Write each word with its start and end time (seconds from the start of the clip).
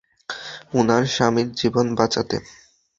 উনার 0.73 1.03
স্বামীর 1.15 1.47
জীবন 1.59 1.85
বাঁচাতে। 1.97 2.37